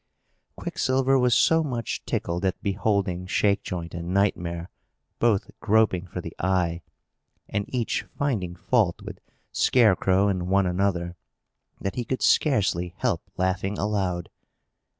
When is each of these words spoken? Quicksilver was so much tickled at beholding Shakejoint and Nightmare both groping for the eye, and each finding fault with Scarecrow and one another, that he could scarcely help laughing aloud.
Quicksilver 0.55 1.19
was 1.19 1.35
so 1.35 1.63
much 1.63 2.03
tickled 2.05 2.43
at 2.43 2.59
beholding 2.63 3.27
Shakejoint 3.27 3.93
and 3.93 4.11
Nightmare 4.11 4.71
both 5.19 5.51
groping 5.59 6.07
for 6.07 6.21
the 6.21 6.33
eye, 6.39 6.81
and 7.47 7.65
each 7.67 8.01
finding 8.17 8.55
fault 8.55 9.03
with 9.03 9.19
Scarecrow 9.51 10.27
and 10.27 10.47
one 10.47 10.65
another, 10.65 11.17
that 11.79 11.93
he 11.93 12.03
could 12.03 12.23
scarcely 12.23 12.95
help 12.97 13.29
laughing 13.37 13.77
aloud. 13.77 14.31